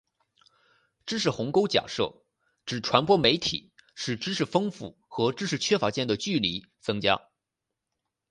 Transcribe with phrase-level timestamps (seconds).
[1.05, 2.23] 知识鸿沟假设
[2.65, 7.21] 指传播媒体使知识丰富和知识缺乏间的距离增加。